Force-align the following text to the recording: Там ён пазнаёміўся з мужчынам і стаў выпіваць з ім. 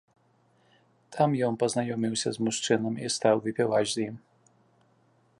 Там 1.15 1.29
ён 1.47 1.57
пазнаёміўся 1.63 2.29
з 2.37 2.47
мужчынам 2.47 2.93
і 3.05 3.11
стаў 3.17 3.35
выпіваць 3.45 3.85
з 3.93 4.07
ім. 4.07 4.15